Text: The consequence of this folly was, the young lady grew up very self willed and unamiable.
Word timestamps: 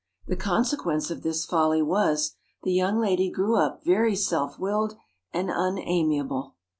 The 0.25 0.35
consequence 0.35 1.11
of 1.11 1.21
this 1.21 1.45
folly 1.45 1.83
was, 1.83 2.33
the 2.63 2.73
young 2.73 2.97
lady 2.99 3.29
grew 3.29 3.55
up 3.55 3.83
very 3.83 4.15
self 4.15 4.57
willed 4.57 4.95
and 5.31 5.51
unamiable. 5.53 6.55